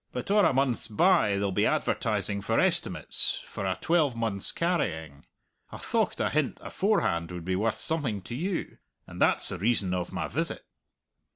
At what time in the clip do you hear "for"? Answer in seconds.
2.41-2.59, 3.45-3.67